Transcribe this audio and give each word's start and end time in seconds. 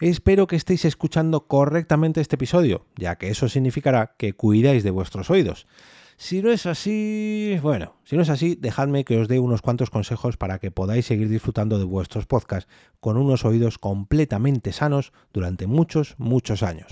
Espero 0.00 0.46
que 0.46 0.56
estéis 0.56 0.86
escuchando 0.86 1.46
correctamente 1.46 2.22
este 2.22 2.36
episodio, 2.36 2.86
ya 2.96 3.16
que 3.16 3.28
eso 3.28 3.50
significará 3.50 4.14
que 4.16 4.32
cuidáis 4.32 4.82
de 4.82 4.90
vuestros 4.90 5.28
oídos. 5.28 5.66
Si 6.16 6.40
no 6.40 6.50
es 6.50 6.64
así, 6.64 7.58
bueno, 7.62 7.96
si 8.04 8.16
no 8.16 8.22
es 8.22 8.30
así, 8.30 8.54
dejadme 8.54 9.04
que 9.04 9.18
os 9.18 9.28
dé 9.28 9.38
unos 9.38 9.60
cuantos 9.60 9.90
consejos 9.90 10.38
para 10.38 10.58
que 10.58 10.70
podáis 10.70 11.04
seguir 11.04 11.28
disfrutando 11.28 11.78
de 11.78 11.84
vuestros 11.84 12.26
podcasts 12.26 12.70
con 13.00 13.18
unos 13.18 13.44
oídos 13.44 13.76
completamente 13.76 14.72
sanos 14.72 15.12
durante 15.34 15.66
muchos, 15.66 16.14
muchos 16.16 16.62
años. 16.62 16.88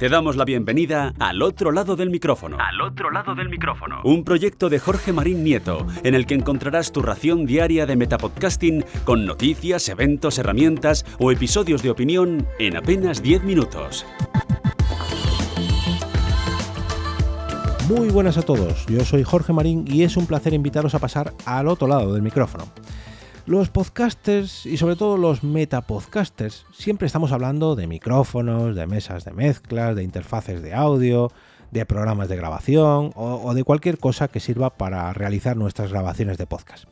Te 0.00 0.08
damos 0.08 0.34
la 0.36 0.46
bienvenida 0.46 1.12
al 1.18 1.42
otro 1.42 1.72
lado 1.72 1.94
del 1.94 2.08
micrófono. 2.08 2.56
Al 2.58 2.80
otro 2.80 3.10
lado 3.10 3.34
del 3.34 3.50
micrófono. 3.50 4.00
Un 4.02 4.24
proyecto 4.24 4.70
de 4.70 4.78
Jorge 4.78 5.12
Marín 5.12 5.44
Nieto, 5.44 5.86
en 6.02 6.14
el 6.14 6.24
que 6.24 6.32
encontrarás 6.32 6.90
tu 6.90 7.02
ración 7.02 7.44
diaria 7.44 7.84
de 7.84 7.96
metapodcasting 7.96 8.82
con 9.04 9.26
noticias, 9.26 9.90
eventos, 9.90 10.38
herramientas 10.38 11.04
o 11.18 11.30
episodios 11.30 11.82
de 11.82 11.90
opinión 11.90 12.46
en 12.58 12.78
apenas 12.78 13.22
10 13.22 13.44
minutos. 13.44 14.06
Muy 17.86 18.08
buenas 18.08 18.38
a 18.38 18.42
todos, 18.42 18.86
yo 18.86 19.04
soy 19.04 19.22
Jorge 19.22 19.52
Marín 19.52 19.84
y 19.86 20.04
es 20.04 20.16
un 20.16 20.26
placer 20.26 20.54
invitaros 20.54 20.94
a 20.94 20.98
pasar 20.98 21.34
al 21.44 21.68
otro 21.68 21.86
lado 21.86 22.14
del 22.14 22.22
micrófono. 22.22 22.64
Los 23.50 23.68
podcasters 23.68 24.64
y 24.64 24.76
sobre 24.76 24.94
todo 24.94 25.16
los 25.16 25.42
metapodcasters 25.42 26.66
siempre 26.72 27.06
estamos 27.06 27.32
hablando 27.32 27.74
de 27.74 27.88
micrófonos, 27.88 28.76
de 28.76 28.86
mesas 28.86 29.24
de 29.24 29.32
mezclas, 29.32 29.96
de 29.96 30.04
interfaces 30.04 30.62
de 30.62 30.72
audio, 30.72 31.32
de 31.72 31.84
programas 31.84 32.28
de 32.28 32.36
grabación 32.36 33.10
o, 33.16 33.52
de 33.52 33.64
cualquier 33.64 33.98
cosa 33.98 34.28
que 34.28 34.38
sirva 34.38 34.70
para 34.70 35.12
realizar 35.14 35.56
nuestras 35.56 35.90
grabaciones 35.90 36.38
de 36.38 36.46
podcast. 36.46 36.84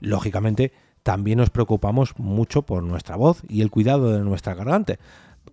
Lógicamente, 0.00 0.74
también 1.02 1.38
nos 1.38 1.48
preocupamos 1.48 2.12
mucho 2.18 2.60
por 2.60 2.82
nuestra 2.82 3.16
voz 3.16 3.40
y 3.48 3.62
el 3.62 3.70
cuidado 3.70 4.12
de 4.12 4.20
nuestra 4.20 4.52
garganta, 4.52 4.96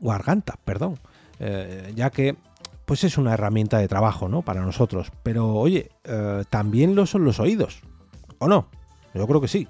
garganta, 0.02 0.60
perdón, 0.66 1.00
eh, 1.40 1.94
ya 1.96 2.10
que 2.10 2.36
pues 2.84 3.06
es 3.06 3.18
una 3.18 3.34
herramienta 3.34 3.78
de 3.78 3.88
trabajo, 3.88 4.28
¿no? 4.28 4.42
Para 4.42 4.60
nosotros. 4.60 5.10
Pero 5.24 5.56
oye, 5.56 5.90
eh, 6.04 6.44
también 6.50 6.96
lo 6.96 7.06
son 7.06 7.24
los 7.24 7.40
oídos, 7.40 7.82
¿o 8.40 8.50
no? 8.50 8.68
Yo 9.14 9.26
creo 9.26 9.40
que 9.40 9.48
sí. 9.48 9.70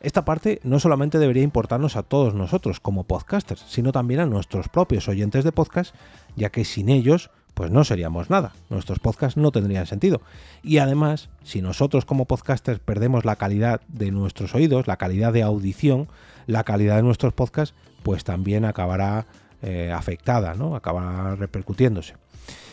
Esta 0.00 0.24
parte 0.24 0.60
no 0.62 0.78
solamente 0.78 1.18
debería 1.18 1.42
importarnos 1.42 1.96
a 1.96 2.04
todos 2.04 2.34
nosotros 2.34 2.78
como 2.78 3.04
podcasters, 3.04 3.64
sino 3.68 3.90
también 3.90 4.20
a 4.20 4.26
nuestros 4.26 4.68
propios 4.68 5.08
oyentes 5.08 5.42
de 5.44 5.50
podcast, 5.50 5.94
ya 6.36 6.50
que 6.50 6.64
sin 6.64 6.88
ellos, 6.88 7.30
pues 7.54 7.72
no 7.72 7.82
seríamos 7.82 8.30
nada. 8.30 8.52
Nuestros 8.70 9.00
podcasts 9.00 9.36
no 9.36 9.50
tendrían 9.50 9.86
sentido. 9.86 10.20
Y 10.62 10.78
además, 10.78 11.30
si 11.42 11.62
nosotros 11.62 12.04
como 12.04 12.26
podcasters 12.26 12.78
perdemos 12.78 13.24
la 13.24 13.34
calidad 13.34 13.80
de 13.88 14.12
nuestros 14.12 14.54
oídos, 14.54 14.86
la 14.86 14.98
calidad 14.98 15.32
de 15.32 15.42
audición, 15.42 16.06
la 16.46 16.62
calidad 16.62 16.96
de 16.96 17.02
nuestros 17.02 17.32
podcasts, 17.32 17.74
pues 18.04 18.22
también 18.22 18.64
acabará 18.64 19.26
eh, 19.62 19.90
afectada, 19.90 20.54
¿no? 20.54 20.76
Acabará 20.76 21.34
repercutiéndose. 21.34 22.14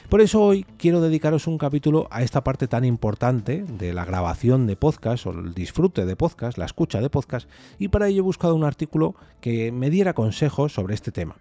Por 0.09 0.21
eso 0.21 0.41
hoy 0.41 0.65
quiero 0.77 1.01
dedicaros 1.01 1.47
un 1.47 1.57
capítulo 1.57 2.07
a 2.11 2.21
esta 2.21 2.43
parte 2.43 2.67
tan 2.67 2.85
importante 2.85 3.65
de 3.67 3.91
la 3.91 4.05
grabación 4.05 4.67
de 4.67 4.75
podcast 4.75 5.25
o 5.25 5.31
el 5.31 5.55
disfrute 5.55 6.05
de 6.05 6.15
podcast, 6.15 6.59
la 6.59 6.65
escucha 6.65 7.01
de 7.01 7.09
podcast, 7.09 7.49
y 7.79 7.87
para 7.87 8.07
ello 8.07 8.19
he 8.19 8.21
buscado 8.21 8.53
un 8.55 8.63
artículo 8.63 9.15
que 9.41 9.71
me 9.71 9.89
diera 9.89 10.13
consejos 10.13 10.73
sobre 10.73 10.93
este 10.93 11.11
tema. 11.11 11.37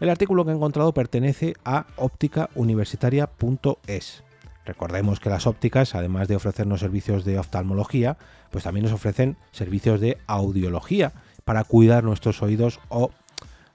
El 0.00 0.08
artículo 0.08 0.42
que 0.44 0.52
he 0.52 0.54
encontrado 0.54 0.94
pertenece 0.94 1.52
a 1.64 1.86
ópticauniversitaria.es. 1.96 4.24
Recordemos 4.64 5.20
que 5.20 5.30
las 5.30 5.46
ópticas, 5.46 5.94
además 5.94 6.28
de 6.28 6.36
ofrecernos 6.36 6.80
servicios 6.80 7.26
de 7.26 7.38
oftalmología, 7.38 8.16
pues 8.50 8.64
también 8.64 8.84
nos 8.84 8.94
ofrecen 8.94 9.36
servicios 9.50 10.00
de 10.00 10.16
audiología 10.26 11.12
para 11.44 11.64
cuidar 11.64 12.04
nuestros 12.04 12.42
oídos 12.42 12.80
o 12.88 13.10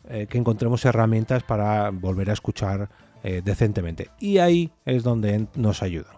eh, 0.10 0.28
que 0.30 0.38
encontremos 0.38 0.86
herramientas 0.86 1.44
para 1.44 1.90
volver 1.92 2.30
a 2.30 2.34
escuchar 2.34 2.90
eh, 3.24 3.42
decentemente. 3.44 4.10
Y 4.20 4.40
ahí 4.40 4.72
es 4.86 5.04
donde 5.04 5.48
nos 5.56 5.82
ayudan. 5.82 6.16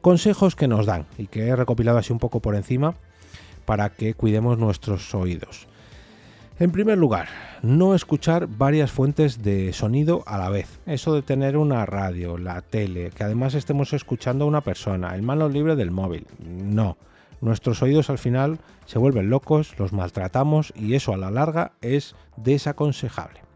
Consejos 0.00 0.56
que 0.56 0.68
nos 0.68 0.86
dan 0.86 1.06
y 1.18 1.26
que 1.26 1.46
he 1.46 1.56
recopilado 1.56 1.98
así 1.98 2.12
un 2.12 2.18
poco 2.18 2.40
por 2.40 2.54
encima 2.54 2.94
para 3.64 3.90
que 3.90 4.14
cuidemos 4.14 4.58
nuestros 4.58 5.14
oídos. 5.14 5.66
En 6.58 6.70
primer 6.70 6.96
lugar, 6.96 7.28
no 7.60 7.94
escuchar 7.94 8.46
varias 8.46 8.90
fuentes 8.90 9.42
de 9.42 9.74
sonido 9.74 10.22
a 10.26 10.38
la 10.38 10.48
vez. 10.48 10.80
Eso 10.86 11.14
de 11.14 11.20
tener 11.20 11.56
una 11.58 11.84
radio, 11.84 12.38
la 12.38 12.62
tele, 12.62 13.10
que 13.10 13.24
además 13.24 13.52
estemos 13.54 13.92
escuchando 13.92 14.46
a 14.46 14.48
una 14.48 14.62
persona, 14.62 15.14
el 15.14 15.22
mano 15.22 15.50
libre 15.50 15.76
del 15.76 15.90
móvil. 15.90 16.26
No. 16.38 16.96
Nuestros 17.40 17.82
oídos 17.82 18.10
al 18.10 18.18
final 18.18 18.58
se 18.86 18.98
vuelven 18.98 19.30
locos, 19.30 19.78
los 19.78 19.92
maltratamos 19.92 20.72
y 20.76 20.94
eso 20.94 21.12
a 21.12 21.16
la 21.16 21.30
larga 21.30 21.72
es 21.80 22.14
desaconsejable 22.36 23.46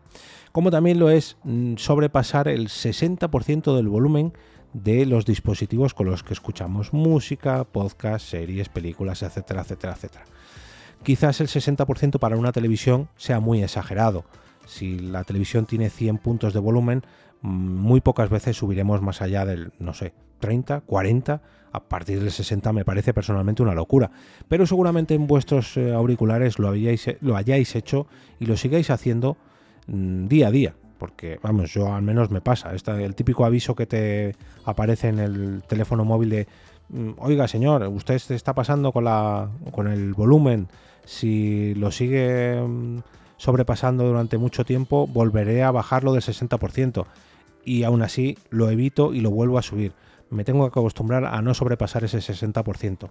como 0.52 0.70
también 0.70 0.98
lo 0.98 1.10
es 1.10 1.36
mm, 1.44 1.76
sobrepasar 1.76 2.48
el 2.48 2.68
60% 2.68 3.76
del 3.76 3.88
volumen 3.88 4.32
de 4.72 5.06
los 5.06 5.24
dispositivos 5.24 5.94
con 5.94 6.06
los 6.06 6.22
que 6.22 6.32
escuchamos 6.32 6.92
música, 6.92 7.64
podcast, 7.64 8.26
series, 8.26 8.68
películas, 8.68 9.22
etcétera, 9.22 9.62
etcétera, 9.62 9.94
etcétera. 9.94 10.24
Quizás 11.02 11.40
el 11.40 11.48
60% 11.48 12.18
para 12.18 12.36
una 12.36 12.52
televisión 12.52 13.08
sea 13.16 13.40
muy 13.40 13.62
exagerado. 13.62 14.24
Si 14.66 14.98
la 14.98 15.24
televisión 15.24 15.66
tiene 15.66 15.90
100 15.90 16.18
puntos 16.18 16.52
de 16.52 16.60
volumen, 16.60 17.02
muy 17.42 18.00
pocas 18.00 18.30
veces 18.30 18.56
subiremos 18.56 19.02
más 19.02 19.22
allá 19.22 19.44
del, 19.44 19.72
no 19.78 19.94
sé, 19.94 20.12
30, 20.40 20.80
40, 20.82 21.42
a 21.72 21.80
partir 21.80 22.20
del 22.20 22.30
60 22.30 22.72
me 22.72 22.84
parece 22.84 23.14
personalmente 23.14 23.62
una 23.62 23.74
locura. 23.74 24.10
Pero 24.48 24.66
seguramente 24.66 25.14
en 25.14 25.26
vuestros 25.26 25.76
eh, 25.76 25.92
auriculares 25.92 26.58
lo, 26.58 26.72
lo 27.20 27.36
hayáis 27.36 27.76
hecho 27.76 28.06
y 28.38 28.46
lo 28.46 28.56
sigáis 28.56 28.90
haciendo 28.90 29.36
Mm, 29.90 30.28
día 30.28 30.48
a 30.48 30.50
día. 30.50 30.74
Porque, 30.98 31.38
vamos, 31.42 31.72
yo 31.72 31.92
al 31.92 32.02
menos 32.02 32.30
me 32.30 32.40
pasa. 32.40 32.72
el 32.72 33.14
típico 33.14 33.44
aviso 33.44 33.74
que 33.74 33.86
te 33.86 34.36
aparece 34.64 35.08
en 35.08 35.18
el 35.18 35.62
teléfono 35.66 36.04
móvil 36.04 36.30
de, 36.30 36.46
mm, 36.90 37.12
oiga 37.18 37.48
señor, 37.48 37.84
usted 37.88 38.18
se 38.18 38.34
está 38.34 38.54
pasando 38.54 38.92
con, 38.92 39.04
la, 39.04 39.50
con 39.72 39.88
el 39.88 40.14
volumen. 40.14 40.68
Si 41.04 41.74
lo 41.74 41.90
sigue 41.90 42.60
mm, 42.60 42.98
sobrepasando 43.40 44.04
durante 44.04 44.36
mucho 44.36 44.66
tiempo, 44.66 45.06
volveré 45.06 45.62
a 45.62 45.70
bajarlo 45.70 46.12
del 46.12 46.20
60%. 46.20 47.06
Y 47.64 47.84
aún 47.84 48.02
así 48.02 48.36
lo 48.50 48.68
evito 48.68 49.14
y 49.14 49.20
lo 49.20 49.30
vuelvo 49.30 49.56
a 49.56 49.62
subir. 49.62 49.94
Me 50.28 50.44
tengo 50.44 50.70
que 50.70 50.78
acostumbrar 50.78 51.24
a 51.24 51.40
no 51.40 51.54
sobrepasar 51.54 52.04
ese 52.04 52.18
60%. 52.18 53.08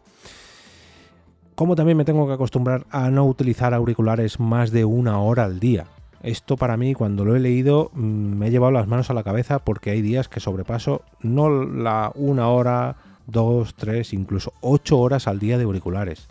Como 1.55 1.75
también 1.75 1.97
me 1.97 2.05
tengo 2.05 2.27
que 2.27 2.33
acostumbrar 2.33 2.85
a 2.91 3.09
no 3.09 3.25
utilizar 3.25 3.73
auriculares 3.73 4.39
más 4.39 4.69
de 4.69 4.85
una 4.85 5.19
hora 5.19 5.45
al 5.45 5.59
día. 5.59 5.87
Esto 6.21 6.57
para 6.57 6.77
mí, 6.77 6.93
cuando 6.93 7.25
lo 7.25 7.35
he 7.35 7.39
leído, 7.39 7.89
mm, 7.95 7.99
me 8.37 8.47
he 8.47 8.51
llevado 8.51 8.71
las 8.71 8.87
manos 8.87 9.09
a 9.09 9.15
la 9.15 9.23
cabeza 9.23 9.57
porque 9.57 9.89
hay 9.89 10.03
días 10.03 10.29
que 10.29 10.39
sobrepaso 10.39 11.01
no 11.21 11.49
la 11.49 12.11
una 12.13 12.49
hora, 12.49 12.97
dos, 13.25 13.73
tres, 13.73 14.13
incluso 14.13 14.53
ocho 14.61 14.99
horas 14.99 15.27
al 15.27 15.39
día 15.39 15.57
de 15.57 15.63
auriculares. 15.63 16.27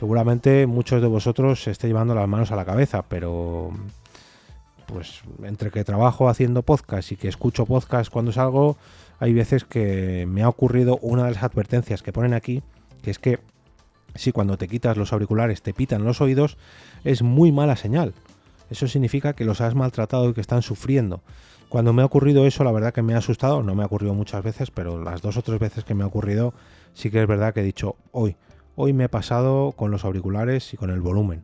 Seguramente 0.00 0.66
muchos 0.66 1.02
de 1.02 1.08
vosotros 1.08 1.62
se 1.62 1.72
esté 1.72 1.86
llevando 1.86 2.14
las 2.14 2.26
manos 2.26 2.50
a 2.50 2.56
la 2.56 2.64
cabeza, 2.64 3.04
pero 3.06 3.70
pues 4.86 5.20
entre 5.42 5.70
que 5.70 5.84
trabajo 5.84 6.30
haciendo 6.30 6.62
podcast 6.62 7.12
y 7.12 7.16
que 7.16 7.28
escucho 7.28 7.66
podcast 7.66 8.10
cuando 8.10 8.32
salgo, 8.32 8.78
hay 9.18 9.34
veces 9.34 9.64
que 9.64 10.24
me 10.26 10.42
ha 10.42 10.48
ocurrido 10.48 10.98
una 11.02 11.24
de 11.24 11.32
las 11.32 11.42
advertencias 11.42 12.02
que 12.02 12.14
ponen 12.14 12.32
aquí, 12.32 12.62
que 13.02 13.10
es 13.10 13.18
que 13.18 13.40
si 14.14 14.32
cuando 14.32 14.56
te 14.56 14.68
quitas 14.68 14.96
los 14.96 15.12
auriculares 15.12 15.60
te 15.60 15.74
pitan 15.74 16.02
los 16.02 16.22
oídos, 16.22 16.56
es 17.04 17.20
muy 17.20 17.52
mala 17.52 17.76
señal 17.76 18.14
eso 18.70 18.86
significa 18.86 19.34
que 19.34 19.44
los 19.44 19.60
has 19.60 19.74
maltratado 19.74 20.30
y 20.30 20.32
que 20.32 20.40
están 20.40 20.62
sufriendo. 20.62 21.20
Cuando 21.68 21.92
me 21.92 22.02
ha 22.02 22.04
ocurrido 22.04 22.46
eso, 22.46 22.64
la 22.64 22.72
verdad 22.72 22.94
que 22.94 23.02
me 23.02 23.14
ha 23.14 23.18
asustado, 23.18 23.62
no 23.62 23.74
me 23.74 23.82
ha 23.82 23.86
ocurrido 23.86 24.14
muchas 24.14 24.42
veces, 24.42 24.70
pero 24.70 25.02
las 25.02 25.20
dos 25.22 25.36
o 25.36 25.42
tres 25.42 25.58
veces 25.58 25.84
que 25.84 25.94
me 25.94 26.04
ha 26.04 26.06
ocurrido, 26.06 26.54
sí 26.94 27.10
que 27.10 27.20
es 27.20 27.28
verdad 27.28 27.52
que 27.52 27.60
he 27.60 27.64
dicho, 27.64 27.96
hoy, 28.12 28.36
hoy 28.76 28.92
me 28.92 29.04
he 29.04 29.08
pasado 29.08 29.72
con 29.72 29.90
los 29.90 30.04
auriculares 30.04 30.72
y 30.74 30.76
con 30.76 30.90
el 30.90 31.00
volumen. 31.00 31.42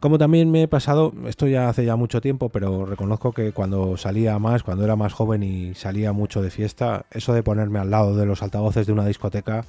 Como 0.00 0.18
también 0.18 0.50
me 0.50 0.64
he 0.64 0.68
pasado, 0.68 1.14
esto 1.26 1.46
ya 1.46 1.70
hace 1.70 1.86
ya 1.86 1.96
mucho 1.96 2.20
tiempo, 2.20 2.50
pero 2.50 2.84
reconozco 2.84 3.32
que 3.32 3.52
cuando 3.52 3.96
salía 3.96 4.38
más, 4.38 4.62
cuando 4.62 4.84
era 4.84 4.96
más 4.96 5.14
joven 5.14 5.42
y 5.42 5.74
salía 5.74 6.12
mucho 6.12 6.42
de 6.42 6.50
fiesta, 6.50 7.06
eso 7.10 7.32
de 7.32 7.42
ponerme 7.42 7.78
al 7.78 7.90
lado 7.90 8.14
de 8.14 8.26
los 8.26 8.42
altavoces 8.42 8.86
de 8.86 8.92
una 8.92 9.06
discoteca, 9.06 9.64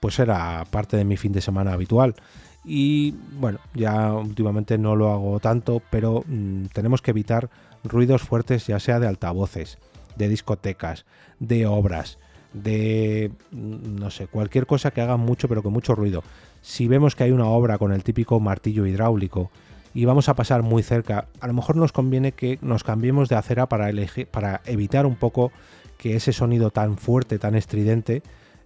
pues 0.00 0.18
era 0.18 0.64
parte 0.70 0.96
de 0.96 1.04
mi 1.04 1.16
fin 1.16 1.30
de 1.30 1.40
semana 1.40 1.72
habitual. 1.72 2.16
Y 2.64 3.14
bueno, 3.38 3.60
ya 3.74 4.12
últimamente 4.12 4.76
no 4.76 4.96
lo 4.96 5.12
hago 5.12 5.38
tanto, 5.38 5.80
pero 5.88 6.24
mm, 6.26 6.64
tenemos 6.72 7.00
que 7.00 7.12
evitar 7.12 7.48
ruidos 7.84 8.22
fuertes, 8.22 8.66
ya 8.66 8.80
sea 8.80 8.98
de 8.98 9.06
altavoces, 9.06 9.78
de 10.16 10.28
discotecas, 10.28 11.06
de 11.38 11.66
obras, 11.66 12.18
de 12.62 13.30
no 13.52 14.10
sé, 14.10 14.26
cualquier 14.26 14.66
cosa 14.66 14.90
que 14.90 15.00
haga 15.00 15.16
mucho, 15.16 15.48
pero 15.48 15.62
con 15.62 15.72
mucho 15.72 15.94
ruido. 15.94 16.22
Si 16.62 16.88
vemos 16.88 17.14
que 17.14 17.24
hay 17.24 17.30
una 17.30 17.46
obra 17.46 17.78
con 17.78 17.92
el 17.92 18.02
típico 18.02 18.40
martillo 18.40 18.86
hidráulico 18.86 19.50
y 19.94 20.04
vamos 20.04 20.28
a 20.28 20.34
pasar 20.34 20.62
muy 20.62 20.82
cerca, 20.82 21.28
a 21.40 21.46
lo 21.46 21.52
mejor 21.52 21.76
nos 21.76 21.92
conviene 21.92 22.32
que 22.32 22.58
nos 22.62 22.82
cambiemos 22.82 23.28
de 23.28 23.36
acera 23.36 23.68
para, 23.68 23.90
para 24.30 24.62
evitar 24.64 25.06
un 25.06 25.16
poco 25.16 25.52
que 25.98 26.16
ese 26.16 26.32
sonido 26.32 26.70
tan 26.70 26.96
fuerte, 26.96 27.38
tan 27.38 27.54
estridente, 27.54 28.22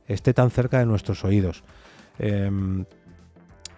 esté 0.07 0.35
tan 0.35 0.51
cerca 0.51 0.79
de 0.79 0.87
nuestros 0.87 1.25
oídos. 1.25 1.63
Em, 2.19 2.85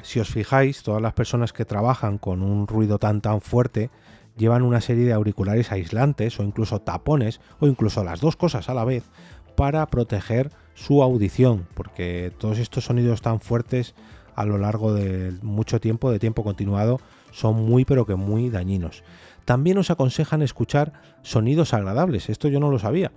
Si 0.03 0.19
os 0.19 0.29
fijáis, 0.29 0.83
todas 0.83 1.01
las 1.01 1.13
personas 1.13 1.53
que 1.53 1.65
trabajan 1.65 2.19
con 2.19 2.43
un 2.43 2.67
ruido 2.67 2.99
tan 2.99 3.21
tan 3.21 3.41
fuerte 3.41 3.89
llevan 4.37 4.63
una 4.63 4.81
serie 4.81 5.05
de 5.05 5.13
auriculares 5.13 5.71
aislantes 5.71 6.41
o 6.41 6.43
incluso 6.43 6.81
tapones 6.81 7.41
o 7.61 7.69
incluso 7.69 8.03
las 8.03 8.21
dos 8.21 8.35
cosas 8.37 8.69
a 8.69 8.75
la 8.75 8.85
vez 8.85 9.05
para 9.55 9.87
proteger 9.87 10.51
su 10.75 11.03
audición, 11.03 11.67
porque 11.75 12.33
todos 12.39 12.59
estos 12.59 12.85
sonidos 12.85 13.23
tan 13.23 13.41
fuertes 13.41 13.95
a 14.35 14.45
lo 14.45 14.59
largo 14.59 14.95
de 14.95 15.33
mucho 15.43 15.81
tiempo, 15.81 16.11
de 16.11 16.19
tiempo 16.19 16.43
continuado, 16.43 17.01
son 17.31 17.57
muy 17.67 17.85
pero 17.85 18.07
que 18.07 18.15
muy 18.15 18.51
dañinos. 18.51 19.03
También 19.45 19.79
os 19.79 19.91
aconsejan 19.91 20.43
escuchar 20.43 20.93
sonidos 21.23 21.75
agradables, 21.75 22.29
esto 22.29 22.49
yo 22.49 22.61
no 22.61 22.71
lo 22.71 22.79
sabía, 22.79 23.13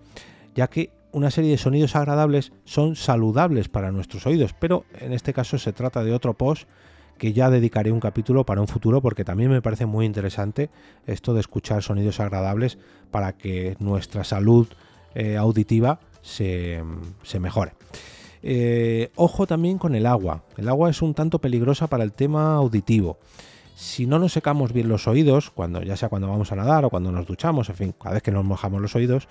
ya 0.56 0.68
que 0.68 0.92
una 1.12 1.32
serie 1.32 1.52
de 1.52 1.58
sonidos 1.58 1.96
agradables 1.96 2.52
son 2.66 2.96
saludables 2.96 3.70
para 3.70 3.92
nuestros 3.92 4.26
oídos, 4.26 4.54
pero 4.60 4.86
en 5.00 5.14
este 5.14 5.34
caso 5.34 5.58
se 5.58 5.72
trata 5.72 6.04
de 6.04 6.14
otro 6.14 6.34
post 6.34 6.68
que 7.18 7.32
ya 7.32 7.50
dedicaré 7.50 7.92
un 7.92 8.02
capítulo 8.02 8.46
para 8.46 8.60
un 8.60 8.68
futuro 8.68 9.02
porque 9.02 9.24
también 9.24 9.50
me 9.50 9.62
parece 9.62 9.86
muy 9.86 10.06
interesante 10.06 10.70
esto 11.08 11.34
de 11.34 11.40
escuchar 11.40 11.84
sonidos 11.84 12.20
agradables 12.20 12.78
para 13.12 13.34
que 13.38 13.78
nuestra 13.80 14.26
salud 14.26 14.68
eh, 15.14 15.38
auditiva 15.38 16.02
se, 16.25 17.39
mejore. 17.39 17.74
Eh, 18.42 19.12
ojo 19.16 19.48
también 19.48 19.77
con 19.77 19.95
el 19.95 20.06
agua. 20.06 20.44
El 20.57 20.68
agua 20.68 20.89
es 20.89 21.01
un 21.01 21.13
tanto 21.13 21.39
peligrosa 21.39 21.88
para 21.88 22.04
el 22.04 22.13
tema 22.13 22.56
auditivo. 22.56 23.18
Si 23.75 24.06
no 24.06 24.19
nos 24.19 24.33
secamos 24.33 24.74
bien 24.74 24.88
los 24.88 25.07
oídos, 25.07 25.51
cuando, 25.51 25.83
ya 25.83 25.98
sea 25.98 26.10
cuando 26.10 26.27
vamos 26.27 26.51
a 26.51 26.56
nadar 26.56 26.86
o 26.86 26.89
cuando 26.89 27.12
nos 27.12 27.27
duchamos, 27.27 27.69
en 27.69 27.75
fin, 27.75 27.95
cada 28.00 28.13
vez 28.16 28.24
que 28.24 28.31
nos 28.31 28.45
mojamos 28.45 28.81
los 28.81 28.95
oídos, 28.95 29.27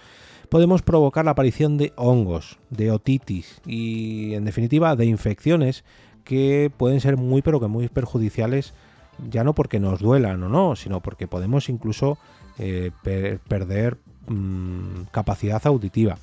podemos 0.49 0.83
provocar 0.83 1.25
la 1.25 1.31
aparición 1.31 1.79
de 1.79 1.93
hongos, 1.97 2.59
de 2.71 2.91
otitis 2.91 3.61
y, 3.67 4.35
en 4.35 4.45
definitiva, 4.45 4.97
de 4.97 5.07
infecciones 5.07 5.85
que 6.25 6.71
pueden 6.77 7.01
ser 7.01 7.17
muy 7.17 7.43
pero 7.43 7.59
que 7.59 7.69
muy 7.69 7.89
perjudiciales, 7.89 8.75
ya 9.31 9.45
no 9.45 9.55
porque 9.55 9.81
nos 9.81 10.01
duelan 10.01 10.43
o 10.43 10.49
no, 10.49 10.77
sino 10.77 11.01
porque 11.01 11.27
podemos 11.27 11.69
incluso 11.69 12.19
eh, 12.59 12.91
perder 13.03 13.97
mm, 14.29 15.05
capacidad 15.11 15.67
auditiva. 15.67 16.19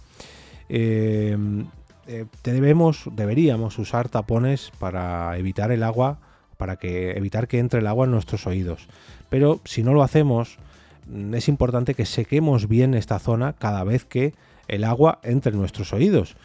Eh, 0.73 1.35
eh, 2.07 2.25
debemos, 2.45 3.03
deberíamos 3.11 3.77
usar 3.77 4.07
tapones 4.07 4.71
para 4.79 5.37
evitar 5.37 5.69
el 5.73 5.83
agua, 5.83 6.19
para 6.55 6.77
que 6.77 7.11
evitar 7.11 7.49
que 7.49 7.59
entre 7.59 7.81
el 7.81 7.87
agua 7.87 8.05
en 8.05 8.11
nuestros 8.11 8.47
oídos. 8.47 8.87
Pero 9.29 9.59
si 9.65 9.83
no 9.83 9.93
lo 9.93 10.01
hacemos, 10.01 10.57
mm, 11.07 11.33
es 11.33 11.49
importante 11.49 11.93
que 11.93 12.05
sequemos 12.05 12.69
bien 12.69 12.93
esta 12.93 13.19
zona 13.19 13.53
cada 13.53 13.83
vez 13.83 14.05
que 14.05 14.33
el 14.69 14.85
agua 14.85 15.19
entre 15.23 15.51
en 15.51 15.59
nuestros 15.59 15.91
oídos. 15.91 16.37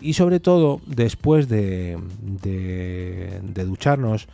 Y 0.00 0.14
sobre 0.14 0.40
todo, 0.40 0.80
después 0.86 1.46
de, 1.48 1.98
de, 2.22 3.64
ducharnos, 3.66 4.28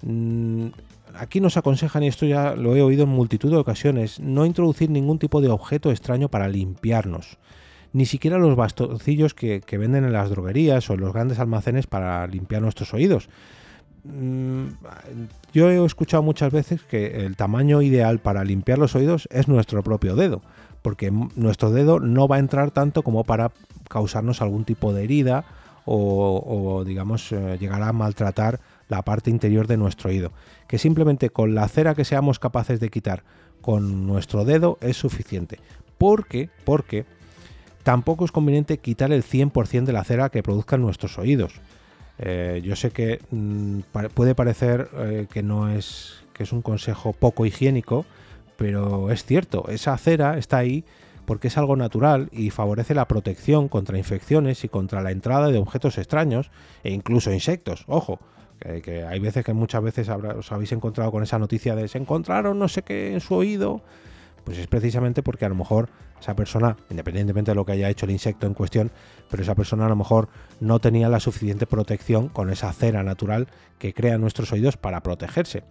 mm, 0.00 0.68
aquí 1.14 1.40
nos 1.42 1.58
aconsejan, 1.58 2.04
y 2.04 2.08
esto 2.08 2.24
ya 2.24 2.54
lo 2.54 2.74
he 2.74 2.80
oído 2.80 3.02
en 3.02 3.10
multitud 3.10 3.50
de 3.50 3.58
ocasiones, 3.58 4.18
no 4.18 4.46
introducir 4.46 4.88
ningún 4.88 5.18
tipo 5.18 5.42
de 5.42 5.48
objeto 5.48 5.90
extraño 5.90 6.30
para 6.30 6.48
limpiarnos. 6.48 7.36
Ni 7.92 8.06
siquiera 8.06 8.38
los 8.38 8.54
bastoncillos 8.56 9.34
que, 9.34 9.62
venden 9.72 10.04
en 10.04 10.12
las 10.12 10.30
droguerías 10.30 10.88
o 10.90 10.94
en 10.94 11.00
los 11.00 11.12
grandes 11.12 11.38
almacenes 11.38 11.86
para 11.86 12.26
limpiar 12.26 12.62
nuestros 12.62 12.92
oídos. 12.92 13.28
Mm, 14.04 14.66
yo 15.52 15.70
he 15.70 15.84
escuchado 15.84 16.22
muchas 16.22 16.52
veces 16.52 16.82
que 16.82 17.24
el 17.26 17.36
tamaño 17.36 17.82
ideal 17.82 18.18
para 18.18 18.44
limpiar 18.44 18.78
los 18.78 18.94
oídos 18.94 19.28
es 19.30 19.48
nuestro 19.48 19.82
propio 19.82 20.16
dedo, 20.16 20.42
porque 20.82 21.10
nuestro 21.10 21.70
dedo 21.70 21.98
no 21.98 22.28
va 22.28 22.36
a 22.36 22.40
entrar 22.40 22.70
tanto 22.70 23.02
como 23.02 23.24
para 23.24 23.52
causarnos 23.88 24.42
algún 24.42 24.64
tipo 24.64 24.92
de 24.92 25.04
herida 25.04 25.44
o, 25.90 26.84
digamos 26.86 27.32
eh, 27.32 27.56
llegar 27.58 27.82
a 27.82 27.94
maltratar 27.94 28.60
la 28.88 29.02
parte 29.02 29.30
interior 29.30 29.66
de 29.66 29.78
nuestro 29.78 30.10
oído. 30.10 30.32
Que 30.66 30.76
simplemente 30.78 31.30
con 31.30 31.54
la 31.54 31.66
cera 31.68 31.94
que 31.94 32.04
seamos 32.04 32.38
capaces 32.38 32.78
de 32.78 32.90
quitar 32.90 33.24
con 33.62 34.06
nuestro 34.06 34.44
dedo 34.44 34.76
es 34.82 34.98
suficiente. 34.98 35.58
Porque, 35.96 36.50
porque 36.64 37.06
tampoco 37.88 38.26
es 38.26 38.32
conveniente 38.32 38.76
quitar 38.76 39.12
el 39.12 39.24
100% 39.24 39.84
de 39.84 39.94
la 39.94 40.04
cera 40.04 40.28
que 40.28 40.42
produzcan 40.42 40.82
nuestros 40.82 41.16
oídos. 41.16 41.54
Eh, 42.18 42.60
yo 42.62 42.76
sé 42.76 42.90
que 42.90 43.22
mm, 43.30 43.78
puede 44.12 44.34
parecer 44.34 44.90
eh, 44.98 45.26
que 45.32 45.42
no 45.42 45.70
es 45.70 46.22
que 46.34 46.42
es 46.42 46.52
un 46.52 46.60
consejo 46.60 47.14
poco 47.14 47.46
higiénico, 47.46 48.04
pero 48.58 49.10
es 49.10 49.24
cierto, 49.24 49.70
esa 49.70 49.96
cera 49.96 50.36
está 50.36 50.58
ahí 50.58 50.84
porque 51.24 51.48
es 51.48 51.56
algo 51.56 51.76
natural 51.76 52.28
y 52.30 52.50
favorece 52.50 52.94
la 52.94 53.08
protección 53.08 53.68
contra 53.68 53.96
infecciones 53.96 54.64
y 54.64 54.68
contra 54.68 55.00
la 55.00 55.10
entrada 55.10 55.48
de 55.48 55.56
objetos 55.56 55.96
extraños 55.96 56.50
e 56.84 56.92
incluso 56.92 57.32
insectos. 57.32 57.84
Ojo, 57.86 58.20
que, 58.82 59.06
hay 59.06 59.18
veces 59.18 59.46
que 59.46 59.54
muchas 59.54 59.82
veces 59.82 60.10
os 60.10 60.52
habéis 60.52 60.72
encontrado 60.72 61.10
con 61.10 61.22
esa 61.22 61.38
noticia 61.38 61.74
de 61.74 61.88
se 61.88 61.96
encontraron 61.96 62.58
no 62.58 62.68
sé 62.68 62.82
qué 62.82 63.14
en 63.14 63.20
su 63.20 63.34
oído. 63.34 63.80
Pues 64.48 64.56
es 64.56 64.66
precisamente 64.66 65.22
porque 65.22 65.44
a 65.44 65.50
lo 65.50 65.54
mejor 65.54 65.90
esa 66.18 66.34
persona, 66.34 66.78
independientemente 66.88 67.50
de 67.50 67.54
lo 67.54 67.66
que 67.66 67.72
haya 67.72 67.90
hecho 67.90 68.06
el 68.06 68.12
insecto 68.12 68.46
en 68.46 68.54
cuestión, 68.54 68.90
pero 69.30 69.42
esa 69.42 69.54
persona 69.54 69.84
a 69.84 69.90
lo 69.90 69.96
mejor 69.96 70.30
no 70.58 70.78
tenía 70.78 71.10
la 71.10 71.20
suficiente 71.20 71.66
protección 71.66 72.30
con 72.30 72.48
esa 72.48 72.72
cera 72.72 73.02
natural 73.02 73.48
que 73.78 73.92
crea 73.92 74.16
nuestros 74.16 74.50
oídos 74.50 74.78
para 74.78 75.02
protegerse. 75.02 75.64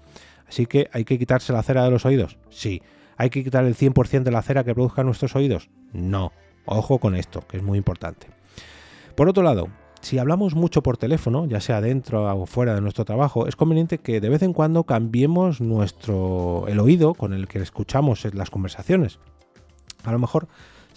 Así 0.48 0.68
que 0.68 0.92
hay 0.94 1.06
que 1.06 1.18
quitarse 1.18 1.54
la 1.54 1.64
cera 1.64 1.86
de 1.86 1.90
los 1.90 2.06
oídos. 2.06 2.38
Sí, 2.52 2.84
¿Hay 3.18 3.32
que 3.32 3.44
quitar 3.44 3.66
el 3.66 3.76
100% 3.76 4.22
de 4.22 4.30
la 4.30 4.44
cera 4.44 4.64
que 4.64 4.76
produzcan 4.76 5.08
nuestros 5.08 5.36
oídos? 5.36 5.72
No. 5.92 6.32
Ojo 6.66 7.00
con 7.00 7.16
esto, 7.16 7.48
que 7.48 7.58
es 7.58 7.64
muy 7.64 7.80
importante. 7.80 8.28
Por 9.16 9.28
otro 9.28 9.42
lado, 9.42 9.70
si 10.02 10.20
hablamos 10.20 10.56
mucho 10.56 10.84
por 10.84 10.98
teléfono, 10.98 11.46
ya 11.46 11.62
sea 11.62 11.82
dentro 11.82 12.26
o 12.36 12.46
fuera 12.46 12.76
de 12.76 12.82
nuestro 12.82 13.06
trabajo, 13.06 13.48
es 13.48 13.56
conveniente 13.56 13.98
que 13.98 14.22
de 14.22 14.30
vez 14.30 14.42
en 14.44 14.54
cuando 14.54 14.84
cambiemos 14.84 15.62
nuestro 15.62 16.66
el 16.68 16.80
oído 16.80 17.14
con 17.14 17.34
el 17.34 17.48
que 17.48 17.60
escuchamos 17.60 18.26
las 18.34 18.50
conversaciones. 18.50 19.20
A 20.04 20.12
lo 20.12 20.20
mejor 20.20 20.48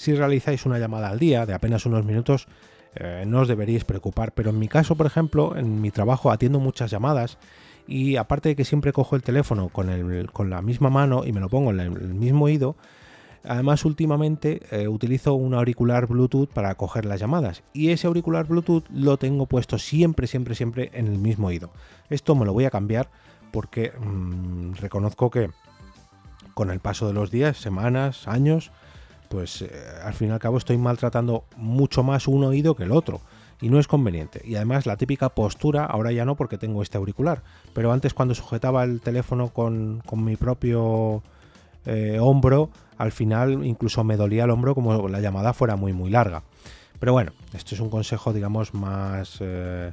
si 0.01 0.15
realizáis 0.15 0.65
una 0.65 0.79
llamada 0.79 1.11
al 1.11 1.19
día 1.19 1.45
de 1.45 1.53
apenas 1.53 1.85
unos 1.85 2.07
minutos, 2.07 2.49
eh, 2.95 3.25
no 3.27 3.41
os 3.41 3.49
deberíais 3.49 3.85
preocupar, 3.85 4.33
pero 4.33 4.49
en 4.49 4.59
mi 4.59 4.67
caso, 4.67 4.97
por 4.97 5.05
ejemplo, 5.05 5.57
en 5.57 5.83
mi 5.83 5.91
trabajo 5.91 6.31
atiendo 6.31 6.59
muchas 6.59 6.91
llamadas 6.91 7.37
y 7.87 8.17
aparte 8.17 8.49
de 8.49 8.57
que 8.57 8.65
siempre 8.65 8.95
cojo 8.95 9.15
el 9.15 9.23
teléfono 9.23 9.69
con, 9.69 9.91
el, 9.91 10.31
con 10.33 10.49
la 10.49 10.63
misma 10.63 10.89
mano 10.89 11.27
y 11.27 11.33
me 11.33 11.41
lo 11.41 11.51
pongo 11.51 11.71
en 11.71 11.81
el, 11.81 11.91
mismo 11.91 12.47
oído, 12.47 12.77
además 13.45 13.85
últimamente 13.85 14.61
eh, 14.71 14.89
utilizo 14.89 15.35
un 15.35 15.55
auricular 15.55 16.07
Bluetooth 16.07 16.49
para 16.49 16.75
coger 16.75 17.05
las 17.05 17.21
llamadas 17.21 17.63
y 17.73 17.91
ese 17.91 18.07
auricular 18.07 18.47
Bluetooth 18.47 18.85
lo 18.93 19.17
tengo 19.17 19.47
puesto 19.47 19.79
siempre, 19.79 20.27
siempre, 20.27 20.55
siempre 20.55 20.91
en 20.95 21.07
el 21.07 21.19
mismo 21.19 21.49
oído. 21.49 21.71
Esto 22.09 22.35
me 22.35 22.45
lo 22.45 22.53
voy 22.53 22.65
a 22.65 22.71
cambiar 22.71 23.11
porque 23.51 23.93
mm, 23.93 24.75
reconozco 24.75 25.31
que 25.31 25.51
con 26.55 26.71
el 26.71 26.81
paso 26.81 27.07
de 27.07 27.15
los 27.15 27.31
días, 27.31 27.57
semanas, 27.57 28.29
años, 28.29 28.71
pues 29.29 29.63
eh, 29.63 29.71
al 30.05 30.15
fin 30.15 30.29
y 30.29 30.33
al 30.33 30.39
cabo 30.39 30.59
estoy 30.59 30.77
maltratando 30.77 31.45
mucho 31.57 32.03
más 32.03 32.29
un 32.29 32.45
oído 32.45 32.75
que 32.75 32.83
el 32.85 32.93
otro 32.93 33.21
y 33.61 33.69
no 33.69 33.79
es 33.79 33.87
conveniente. 33.87 34.43
Y 34.45 34.57
además 34.57 34.87
la 34.87 34.97
típica 34.97 35.29
postura, 35.31 35.85
ahora 35.85 36.13
ya 36.13 36.25
no 36.25 36.35
porque 36.35 36.59
tengo 36.59 36.83
este 36.83 36.99
auricular, 36.99 37.43
pero 37.75 37.93
antes 37.93 38.15
cuando 38.15 38.35
sujetaba 38.35 38.85
el 38.85 39.01
teléfono 39.01 39.49
con, 39.49 40.03
mi 40.17 40.37
propio 40.37 41.23
eh, 41.87 42.19
hombro, 42.21 42.71
al 42.99 43.13
final 43.13 43.65
incluso 43.65 44.05
me 44.05 44.17
dolía 44.17 44.45
el 44.45 44.51
hombro 44.51 44.75
como 44.75 45.09
la 45.09 45.21
llamada 45.21 45.53
fuera 45.53 45.77
muy 45.77 45.93
muy 45.93 46.11
larga. 46.11 46.43
Pero 46.99 47.13
bueno, 47.13 47.33
esto 47.55 47.75
es 47.75 47.81
un 47.81 47.91
consejo 47.91 48.33
digamos 48.33 48.75
más... 48.75 49.39
Eh, 49.41 49.93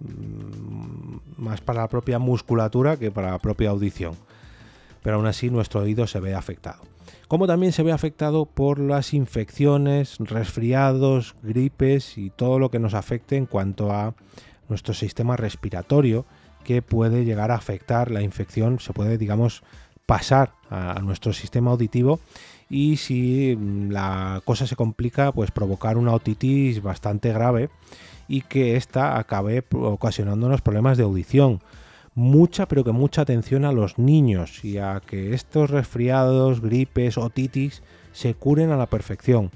mm, 0.00 1.42
más 1.42 1.60
para 1.60 1.82
la 1.82 1.88
propia 1.88 2.18
musculatura 2.18 2.96
que 2.96 3.10
para 3.10 3.32
la 3.32 3.38
propia 3.38 3.70
audición. 3.70 4.14
Pero 5.02 5.16
aún 5.16 5.26
así 5.26 5.50
nuestro 5.50 5.80
oído 5.80 6.06
se 6.06 6.20
ve 6.20 6.34
afectado 6.34 6.82
como 7.28 7.46
también 7.46 7.72
se 7.72 7.82
ve 7.82 7.92
afectado 7.92 8.46
por 8.46 8.78
las 8.80 9.12
infecciones, 9.12 10.16
resfriados, 10.18 11.36
gripes 11.42 12.16
y 12.16 12.30
todo 12.30 12.58
lo 12.58 12.70
que 12.70 12.78
nos 12.78 12.94
afecte 12.94 13.36
en 13.36 13.44
cuanto 13.44 13.92
a 13.92 14.14
nuestro 14.68 14.94
sistema 14.94 15.36
respiratorio, 15.36 16.24
que 16.64 16.80
puede 16.80 17.24
llegar 17.24 17.50
a 17.50 17.56
afectar 17.56 18.10
la 18.10 18.22
infección, 18.22 18.80
se 18.80 18.94
puede, 18.94 19.18
digamos, 19.18 19.62
pasar 20.08 20.54
a 20.70 21.00
nuestro 21.02 21.34
sistema 21.34 21.70
auditivo 21.70 22.18
y 22.70 22.96
si 22.96 23.54
mm, 23.54 23.90
la 23.90 24.40
cosa 24.42 24.66
se 24.66 24.74
complica, 24.74 25.32
pues 25.32 25.50
provocar 25.50 25.98
una 25.98 26.14
otitis 26.14 26.82
bastante 26.82 27.30
grave 27.30 27.68
y 28.26 28.40
que 28.40 28.76
ésta 28.76 29.18
acabe 29.18 29.62
ocasionándonos 29.70 30.62
problemas 30.62 30.96
de 30.96 31.04
audición 31.04 31.60
mucha, 32.14 32.66
pero 32.66 32.84
que 32.84 32.92
mucha 32.92 33.20
atención 33.20 33.66
a 33.66 33.72
los 33.72 33.98
niños 33.98 34.64
y 34.64 34.78
a 34.78 35.02
que 35.06 35.34
estos 35.34 35.68
resfriados, 35.68 36.62
gripes, 36.62 37.18
otitis 37.18 37.82
se 38.12 38.32
curen 38.32 38.70
a 38.70 38.78
la 38.78 38.86
perfección. 38.86 39.50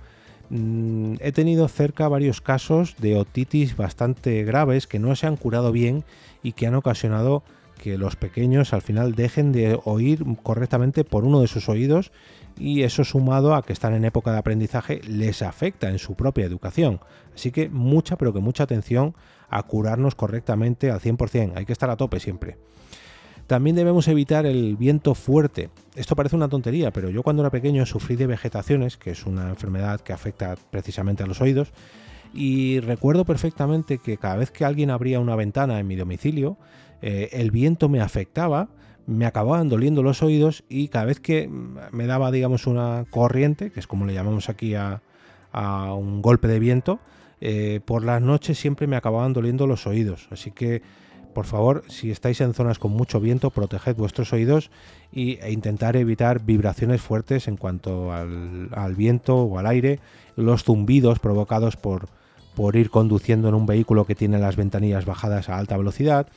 Mm, 0.50 1.14
he 1.20 1.32
tenido 1.32 1.66
cerca 1.68 2.08
varios 2.08 2.42
casos 2.42 2.94
de 2.98 3.16
otitis 3.16 3.74
bastante 3.74 4.44
graves 4.44 4.86
que 4.86 4.98
no 4.98 5.16
se 5.16 5.26
han 5.26 5.36
curado 5.36 5.72
bien 5.72 6.04
y 6.42 6.52
que 6.52 6.66
han 6.66 6.74
ocasionado 6.74 7.42
que 7.82 7.98
los 7.98 8.14
pequeños 8.14 8.72
al 8.72 8.80
final 8.80 9.16
dejen 9.16 9.50
de 9.50 9.76
oír 9.84 10.24
correctamente 10.44 11.02
por 11.02 11.24
uno 11.24 11.40
de 11.40 11.48
sus 11.48 11.68
oídos 11.68 12.12
y 12.56 12.82
eso 12.82 13.02
sumado 13.02 13.56
a 13.56 13.62
que 13.64 13.72
están 13.72 13.92
en 13.94 14.04
época 14.04 14.30
de 14.30 14.38
aprendizaje 14.38 15.00
les 15.08 15.42
afecta 15.42 15.88
en 15.90 15.98
su 15.98 16.14
propia 16.14 16.44
educación. 16.44 17.00
Así 17.34 17.50
que 17.50 17.68
mucha, 17.70 18.16
pero 18.16 18.32
que 18.32 18.38
mucha 18.38 18.62
atención 18.62 19.16
a 19.50 19.64
curarnos 19.64 20.14
correctamente 20.14 20.92
al 20.92 21.00
100%. 21.00 21.54
Hay 21.56 21.66
que 21.66 21.72
estar 21.72 21.90
a 21.90 21.96
tope 21.96 22.20
siempre. 22.20 22.56
También 23.48 23.74
debemos 23.74 24.06
evitar 24.06 24.46
el 24.46 24.76
viento 24.76 25.16
fuerte. 25.16 25.70
Esto 25.96 26.14
parece 26.14 26.36
una 26.36 26.48
tontería, 26.48 26.92
pero 26.92 27.10
yo 27.10 27.24
cuando 27.24 27.42
era 27.42 27.50
pequeño 27.50 27.84
sufrí 27.84 28.14
de 28.14 28.28
vegetaciones, 28.28 28.96
que 28.96 29.10
es 29.10 29.26
una 29.26 29.48
enfermedad 29.48 30.00
que 30.00 30.12
afecta 30.12 30.54
precisamente 30.70 31.24
a 31.24 31.26
los 31.26 31.40
oídos, 31.40 31.72
y 32.32 32.78
recuerdo 32.78 33.24
perfectamente 33.24 33.98
que 33.98 34.18
cada 34.18 34.36
vez 34.36 34.52
que 34.52 34.64
alguien 34.64 34.90
abría 34.90 35.18
una 35.18 35.34
ventana 35.34 35.80
en 35.80 35.86
mi 35.88 35.96
domicilio, 35.96 36.56
eh, 37.02 37.28
el 37.32 37.50
viento 37.50 37.88
me 37.88 38.00
afectaba, 38.00 38.68
me 39.06 39.26
acababan 39.26 39.68
doliendo 39.68 40.02
los 40.02 40.22
oídos 40.22 40.64
y 40.68 40.88
cada 40.88 41.04
vez 41.06 41.18
que 41.20 41.48
me 41.48 42.06
daba, 42.06 42.30
digamos, 42.30 42.66
una 42.66 43.04
corriente, 43.10 43.70
que 43.70 43.80
es 43.80 43.88
como 43.88 44.06
le 44.06 44.14
llamamos 44.14 44.48
aquí 44.48 44.74
a, 44.74 45.02
un 45.52 46.22
golpe 46.22 46.48
de 46.48 46.58
viento, 46.58 46.98
eh, 47.42 47.80
por 47.84 48.04
las 48.04 48.22
noches 48.22 48.58
siempre 48.58 48.86
me 48.86 48.96
acababan 48.96 49.34
doliendo 49.34 49.66
los 49.66 49.86
oídos. 49.86 50.28
Así 50.30 50.50
que, 50.50 50.80
por 51.34 51.44
favor, 51.44 51.84
si 51.88 52.10
estáis 52.10 52.40
en 52.40 52.54
zonas 52.54 52.78
con 52.78 52.92
mucho 52.92 53.20
viento, 53.20 53.50
proteged 53.50 53.96
vuestros 53.96 54.32
oídos 54.32 54.70
y, 55.12 55.38
e 55.40 55.52
intentar 55.52 55.96
evitar 55.96 56.42
vibraciones 56.42 57.02
fuertes 57.02 57.48
en 57.48 57.58
cuanto 57.58 58.12
al, 58.12 58.70
al 58.72 58.94
viento 58.94 59.36
o 59.36 59.58
al 59.58 59.66
aire, 59.66 59.98
los 60.36 60.64
zumbidos 60.64 61.18
provocados 61.18 61.76
por, 61.76 62.08
por 62.54 62.76
ir 62.76 62.90
conduciendo 62.90 63.48
en 63.48 63.54
un 63.54 63.66
vehículo 63.66 64.04
que 64.04 64.14
tiene 64.14 64.38
las 64.38 64.56
ventanillas 64.56 65.04
bajadas 65.04 65.48
a 65.48 65.58
alta 65.58 65.76
velocidad. 65.76 66.28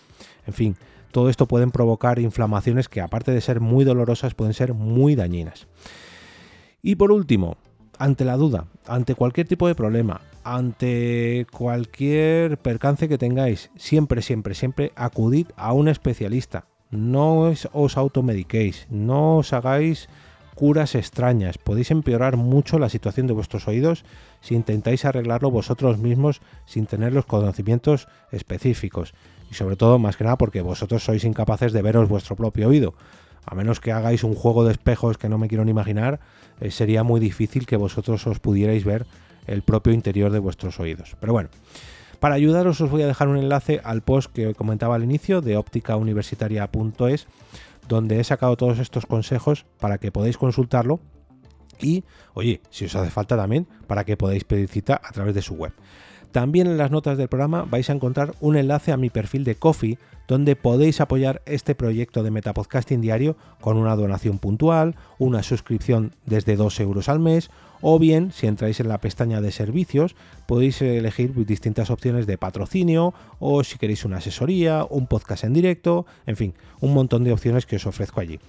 En 0.48 0.54
fin, 0.54 0.76
todo 1.12 1.30
esto 1.30 1.48
pueden 1.48 1.72
provocar 1.72 2.20
inflamaciones 2.20 2.90
que 2.90 3.02
aparte 3.02 3.32
de 3.32 3.42
ser 3.42 3.60
muy 3.60 3.86
dolorosas 3.86 4.34
pueden 4.34 4.54
ser 4.54 4.74
muy 4.74 5.16
dañinas. 5.16 5.68
Y 6.82 6.96
por 6.96 7.12
último, 7.12 7.58
ante 7.98 8.26
la 8.26 8.38
duda, 8.38 8.66
ante 8.88 9.16
cualquier 9.16 9.48
tipo 9.48 9.68
de 9.68 9.76
problema, 9.76 10.22
ante 10.44 11.48
cualquier 11.52 12.58
percance 12.58 13.08
que 13.08 13.18
tengáis, 13.18 13.72
siempre, 13.76 14.22
siempre, 14.22 14.54
siempre 14.54 14.92
acudid 14.96 15.48
a 15.56 15.74
un 15.74 15.88
especialista. 15.88 16.66
No 16.92 17.54
os 17.74 17.98
automediquéis, 17.98 18.88
no 18.90 19.38
os 19.38 19.54
hagáis 19.54 20.08
curas 20.56 20.96
extrañas. 20.96 21.58
Podéis 21.58 21.92
empeorar 21.92 22.38
mucho 22.38 22.80
la 22.80 22.90
situación 22.90 23.28
de 23.28 23.34
vuestros 23.34 23.68
oídos 23.68 24.06
si 24.42 24.56
intentáis 24.56 25.06
arreglarlo 25.06 25.52
vosotros 25.52 26.00
mismos 26.00 26.42
sin 26.66 26.88
tener 26.88 27.14
los 27.14 27.26
conocimientos 27.26 28.08
específicos. 28.32 29.14
Y 29.52 29.54
sobre 29.54 29.76
todo, 29.76 30.00
más 30.00 30.18
que 30.18 30.24
nada, 30.24 30.38
porque 30.38 30.62
vosotros 30.62 31.04
sois 31.04 31.24
incapaces 31.24 31.74
de 31.74 31.82
veros 31.84 32.10
vuestro 32.10 32.36
propio 32.36 32.70
oído. 32.70 32.96
A 33.46 33.54
menos 33.54 33.80
que 33.80 33.92
hagáis 33.92 34.24
un 34.24 34.34
juego 34.34 34.66
de 34.66 34.72
espejos 34.72 35.20
que 35.20 35.30
no 35.30 35.38
me 35.38 35.48
quiero 35.48 35.66
ni 35.66 35.72
imaginar, 35.72 36.20
eh, 36.60 36.72
sería 36.72 37.04
muy 37.04 37.20
difícil 37.20 37.68
que 37.68 37.78
vosotros 37.78 38.26
os 38.26 38.40
pudierais 38.40 38.84
ver 38.84 39.06
el 39.46 39.62
propio 39.62 39.94
interior 39.94 40.32
de 40.32 40.40
vuestros 40.40 40.80
oídos. 40.80 41.16
Pero 41.20 41.34
bueno, 41.34 41.50
para 42.20 42.36
ayudaros 42.36 42.82
os 42.82 42.90
voy 42.90 43.04
a 43.04 43.08
dejar 43.08 43.28
un 43.28 43.38
enlace 43.38 43.82
al 43.84 44.02
post 44.02 44.32
que 44.32 44.56
comentaba 44.56 44.96
al 44.96 45.04
inicio 45.04 45.42
de 45.42 45.58
ópticauniversitaria.es 45.58 47.28
donde 47.88 48.20
he 48.20 48.24
sacado 48.24 48.58
todos 48.58 48.80
estos 48.80 49.06
consejos 49.06 49.66
para 49.80 49.98
que 49.98 50.12
podáis 50.12 50.38
consultarlo 50.38 51.00
y, 51.80 52.04
oye, 52.34 52.62
si 52.70 52.86
os 52.86 52.96
hace 52.96 53.10
falta 53.10 53.36
también, 53.36 53.68
para 53.88 54.06
que 54.06 54.18
podáis 54.18 54.44
pedir 54.44 54.70
cita 54.70 55.00
a 55.04 55.12
través 55.12 55.36
de 55.36 55.42
su 55.42 55.56
web. 55.56 55.74
También 56.32 56.68
en 56.68 56.78
las 56.78 56.92
notas 56.92 57.18
del 57.18 57.30
programa 57.30 57.64
vais 57.64 57.90
a 57.90 57.94
encontrar 57.94 58.34
un 58.42 58.58
enlace 58.58 58.92
a 58.92 58.98
mi 58.98 59.10
perfil 59.10 59.46
de 59.46 59.56
Coffee, 59.56 59.98
donde 60.28 60.58
podéis 60.58 61.00
apoyar 61.00 61.42
este 61.46 61.76
proyecto 61.76 62.24
de 62.24 62.32
Metapodcasting 62.32 63.00
Diario 63.00 63.38
con 63.62 63.78
una 63.78 63.96
donación 63.96 64.40
puntual, 64.40 64.96
una 65.18 65.44
suscripción 65.44 66.14
desde 66.26 66.58
2 66.58 66.80
euros 66.82 67.08
al 67.08 67.20
mes 67.20 67.50
o 67.88 68.00
bien, 68.00 68.32
si 68.32 68.48
entráis 68.48 68.80
en 68.80 68.88
la 68.88 69.00
pestaña 69.00 69.42
de 69.42 69.52
servicios, 69.52 70.16
podéis 70.48 70.82
elegir 70.82 71.36
distintas 71.46 71.92
opciones 71.92 72.26
de 72.26 72.36
patrocinio 72.36 73.14
o 73.38 73.64
si 73.64 73.78
queréis 73.78 74.06
una 74.06 74.18
asesoría, 74.18 74.88
un 74.90 75.06
podcast 75.06 75.44
en 75.44 75.54
directo, 75.54 76.08
en 76.26 76.36
fin, 76.36 76.56
un 76.82 76.96
montón 76.96 77.24
de 77.24 77.32
opciones 77.32 77.68
que 77.68 77.76
os 77.76 77.86
ofrezco 77.86 78.22
allí. 78.22 78.40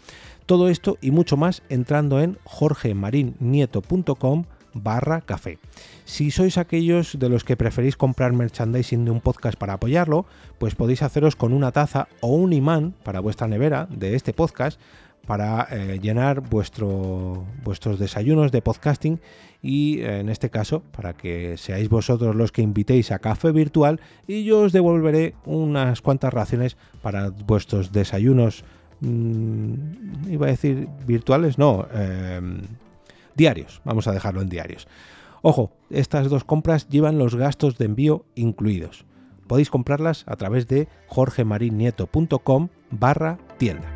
Todo 0.47 0.71
esto 0.71 0.97
y 1.03 1.11
mucho 1.11 1.37
más 1.37 1.63
entrando 1.69 2.23
en 2.23 2.39
jorgemarinieto.com 2.45 4.45
barra 4.73 5.21
café. 5.21 5.59
Si 6.07 6.31
sois 6.31 6.57
aquellos 6.57 7.19
de 7.19 7.29
los 7.29 7.45
que 7.45 7.57
preferís 7.57 7.97
comprar 7.97 8.33
merchandising 8.33 9.05
de 9.05 9.11
un 9.11 9.21
podcast 9.21 9.59
para 9.59 9.75
apoyarlo, 9.75 10.25
pues 10.59 10.75
podéis 10.75 11.03
haceros 11.03 11.37
con 11.37 11.53
una 11.53 11.73
taza 11.73 12.09
o 12.21 12.29
un 12.29 12.55
imán 12.55 12.95
para 13.03 13.21
vuestra 13.21 13.49
nevera 13.49 13.87
de 13.91 14.15
este 14.15 14.33
podcast 14.33 14.81
para 15.27 15.67
eh, 15.71 15.99
llenar 16.01 16.41
vuestro, 16.41 17.45
vuestros 17.65 17.99
desayunos 17.99 18.53
de 18.53 18.63
podcasting 18.63 19.21
y 19.61 20.01
eh, 20.01 20.21
en 20.21 20.29
este 20.29 20.51
caso 20.51 20.83
para 20.97 21.13
que 21.13 21.57
seáis 21.57 21.89
vosotros 21.89 22.35
los 22.35 22.53
que 22.53 22.63
invitéis 22.63 23.11
a 23.11 23.19
café 23.19 23.51
virtual 23.51 24.01
y 24.27 24.45
yo 24.45 24.61
os 24.61 24.73
devolveré 24.73 25.35
unas 25.45 26.01
cuantas 26.01 26.33
raciones 26.33 26.77
para 27.03 27.31
vuestros 27.31 27.93
desayunos 27.93 28.65
mm, 29.01 30.31
iba 30.31 30.47
a 30.47 30.51
decir 30.51 30.89
virtuales 31.07 31.59
no 31.59 31.89
em, 31.93 32.63
diarios 33.35 33.83
vamos 33.85 34.07
a 34.07 34.13
dejarlo 34.13 34.41
en 34.41 34.49
diarios. 34.49 34.87
Ojo 35.43 35.73
estas 35.91 36.31
dos 36.31 36.45
compras 36.45 36.89
llevan 36.89 37.19
los 37.19 37.35
gastos 37.35 37.79
de 37.79 37.87
envío 37.87 38.25
incluidos. 38.35 39.05
Podéis 39.47 39.71
comprarlas 39.71 40.25
a 40.27 40.37
través 40.37 40.67
de 40.67 40.89
jorgemarinieto.com 41.09 42.69
barra 42.91 43.39
tienda 43.59 43.96